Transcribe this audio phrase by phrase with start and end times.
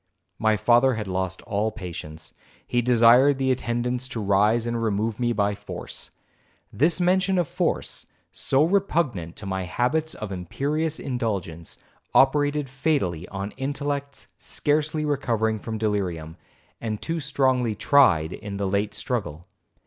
[0.39, 2.33] My father had lost all patience;
[2.65, 6.09] he desired the attendants to raise and remove me by force.
[6.73, 11.77] This mention of force, so repugnant to my habits of imperious indulgence,
[12.15, 16.35] operated fatally on intellects scarcely recovering from delirium,
[16.81, 19.45] and too strongly tried in the late struggle.